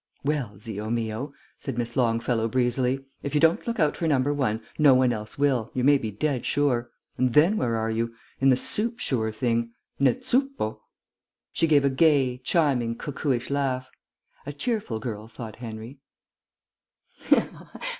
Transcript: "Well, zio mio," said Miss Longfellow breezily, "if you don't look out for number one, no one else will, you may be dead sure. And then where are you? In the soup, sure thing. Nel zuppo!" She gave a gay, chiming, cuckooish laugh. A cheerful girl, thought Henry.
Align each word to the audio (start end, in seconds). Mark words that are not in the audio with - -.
"Well, 0.23 0.57
zio 0.57 0.89
mio," 0.89 1.31
said 1.59 1.77
Miss 1.77 1.95
Longfellow 1.95 2.47
breezily, 2.47 3.05
"if 3.21 3.35
you 3.35 3.39
don't 3.39 3.67
look 3.67 3.79
out 3.79 3.95
for 3.95 4.07
number 4.07 4.33
one, 4.33 4.63
no 4.79 4.95
one 4.95 5.13
else 5.13 5.37
will, 5.37 5.69
you 5.75 5.83
may 5.83 5.99
be 5.99 6.09
dead 6.09 6.43
sure. 6.43 6.89
And 7.19 7.35
then 7.35 7.55
where 7.55 7.75
are 7.75 7.91
you? 7.91 8.15
In 8.39 8.49
the 8.49 8.57
soup, 8.57 8.97
sure 8.99 9.31
thing. 9.31 9.73
Nel 9.99 10.15
zuppo!" 10.23 10.81
She 11.51 11.67
gave 11.67 11.85
a 11.85 11.89
gay, 11.91 12.39
chiming, 12.39 12.95
cuckooish 12.95 13.51
laugh. 13.51 13.91
A 14.43 14.53
cheerful 14.53 14.99
girl, 14.99 15.27
thought 15.27 15.57
Henry. 15.57 15.99